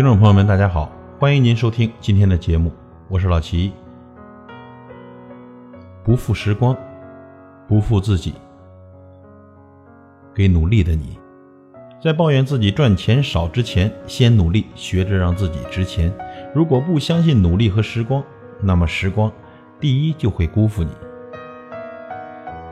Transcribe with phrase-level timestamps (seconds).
[0.00, 2.72] 听众朋友们，大家好，欢迎您收听今天的节目，
[3.06, 3.70] 我是老齐。
[6.02, 6.74] 不负时光，
[7.68, 8.32] 不负自己。
[10.34, 11.18] 给努力的你，
[12.02, 16.10] 在抱怨自己赚钱少之前，先努力学着让自己值钱。
[16.54, 18.24] 如果不相信努力和时光，
[18.62, 19.30] 那么时光
[19.78, 20.90] 第一就会辜负你。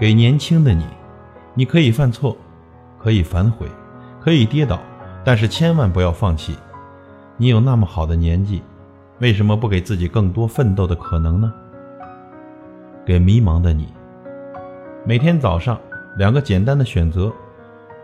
[0.00, 0.86] 给年轻的你，
[1.52, 2.34] 你可以犯错，
[2.98, 3.66] 可以反悔，
[4.18, 4.80] 可以跌倒，
[5.22, 6.56] 但是千万不要放弃。
[7.40, 8.60] 你有那么好的年纪，
[9.20, 11.52] 为什么不给自己更多奋斗的可能呢？
[13.06, 13.86] 给迷茫的你，
[15.06, 15.78] 每天早上
[16.16, 17.32] 两个简单的选择：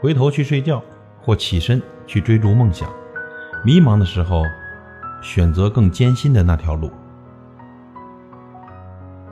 [0.00, 0.80] 回头去睡觉，
[1.20, 2.88] 或起身去追逐梦想。
[3.64, 4.44] 迷茫的时候，
[5.20, 6.88] 选择更艰辛的那条路。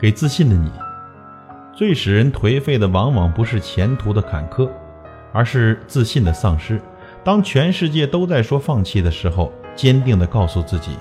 [0.01, 0.69] 给自信的你，
[1.73, 4.69] 最使人颓废的往往不是前途的坎坷，
[5.33, 6.81] 而是自信的丧失。
[7.23, 10.97] 当全世界都在说放弃的时候，坚定地告诉自己，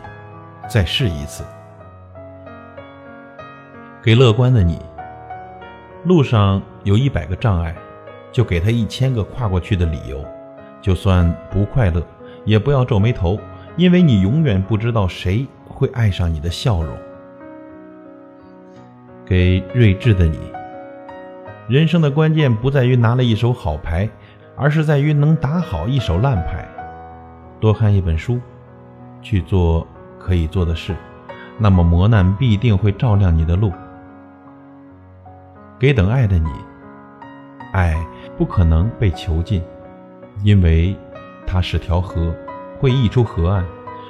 [0.67, 1.43] 再试一次。
[4.03, 4.79] 给乐观的你，
[6.05, 7.75] 路上有一百个障碍，
[8.31, 10.25] 就给他一千个跨过去的理由。
[10.81, 12.01] 就算不快乐，
[12.43, 13.39] 也不要皱眉头，
[13.77, 16.97] 因为你永远不知道谁会爱上你的笑容。
[19.23, 20.39] 给睿智的你，
[21.67, 24.09] 人生的关键不在于拿了一手好牌，
[24.55, 26.67] 而是在于能打好一手烂牌。
[27.59, 28.39] 多看一本书。
[29.21, 29.87] 去做
[30.19, 30.95] 可以做的事，
[31.57, 33.71] 那么磨难必定会照亮你的路。
[35.79, 36.49] 给等爱的你，
[37.73, 37.95] 爱
[38.37, 39.63] 不可能被囚禁，
[40.43, 40.95] 因为
[41.47, 42.35] 它是条河，
[42.79, 43.65] 会溢出河岸，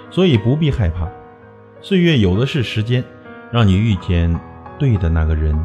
[0.09, 1.07] 所以不必害怕。
[1.79, 3.03] 岁月有的是时间，
[3.51, 4.37] 让你遇见
[4.77, 5.57] 对的那个人。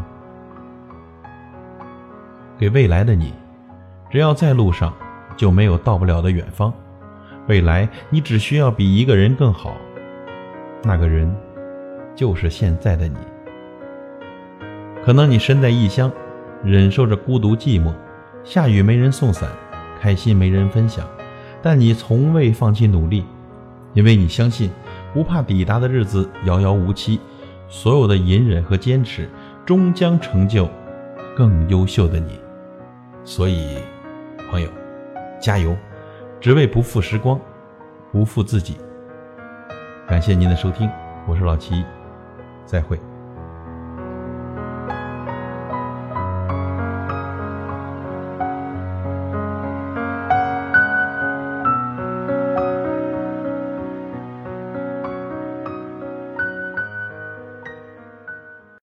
[2.59, 3.35] 给未来的你，
[4.11, 4.93] 只要在路上，
[5.37, 6.73] 就没有到不了的远方。
[7.49, 9.77] 未来，你只需要比一个人更好，
[10.83, 11.33] 那个人
[12.15, 13.17] 就是现在的你。
[15.05, 16.11] 可能你身在异乡，
[16.65, 17.95] 忍受着孤独寂寞，
[18.43, 19.49] 下雨没人送伞，
[20.01, 21.07] 开心没人分享，
[21.63, 23.25] 但你从未放弃努力，
[23.95, 24.69] 因为你相信，
[25.15, 27.21] 不怕抵达的日子遥遥无期，
[27.69, 29.29] 所有的隐忍和坚持，
[29.65, 30.69] 终将成就
[31.37, 32.41] 更优秀的你。
[33.23, 33.79] 所以，
[34.51, 34.69] 朋友，
[35.41, 35.77] 加油！
[36.47, 37.41] 只为不负时光，
[38.13, 38.77] 不负自己。
[40.07, 40.89] 感谢您的收听，
[41.27, 41.85] 我是老齐，
[42.65, 43.01] 再会。